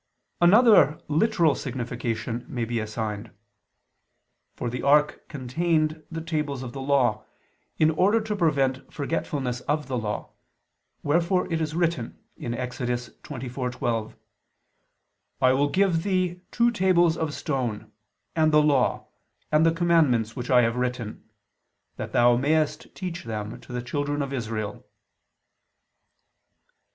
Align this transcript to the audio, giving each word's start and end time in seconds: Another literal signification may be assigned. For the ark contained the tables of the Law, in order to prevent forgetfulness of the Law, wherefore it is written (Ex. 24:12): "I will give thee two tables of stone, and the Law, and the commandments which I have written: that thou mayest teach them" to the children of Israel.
Another 0.41 0.99
literal 1.07 1.53
signification 1.53 2.43
may 2.47 2.65
be 2.65 2.79
assigned. 2.79 3.29
For 4.55 4.67
the 4.67 4.81
ark 4.81 5.29
contained 5.29 6.03
the 6.09 6.21
tables 6.21 6.63
of 6.63 6.73
the 6.73 6.81
Law, 6.81 7.23
in 7.77 7.91
order 7.91 8.19
to 8.19 8.35
prevent 8.35 8.91
forgetfulness 8.91 9.61
of 9.69 9.87
the 9.87 9.99
Law, 9.99 10.31
wherefore 11.03 11.45
it 11.53 11.61
is 11.61 11.75
written 11.75 12.17
(Ex. 12.41 12.79
24:12): 12.79 14.15
"I 15.39 15.53
will 15.53 15.69
give 15.69 16.01
thee 16.01 16.41
two 16.49 16.71
tables 16.71 17.15
of 17.15 17.31
stone, 17.31 17.91
and 18.35 18.51
the 18.51 18.63
Law, 18.63 19.05
and 19.51 19.63
the 19.63 19.71
commandments 19.71 20.35
which 20.35 20.49
I 20.49 20.63
have 20.63 20.77
written: 20.77 21.29
that 21.97 22.11
thou 22.11 22.35
mayest 22.37 22.95
teach 22.95 23.25
them" 23.25 23.59
to 23.61 23.71
the 23.71 23.83
children 23.83 24.23
of 24.23 24.33
Israel. 24.33 24.83